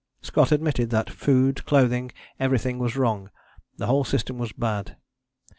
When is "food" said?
1.11-1.63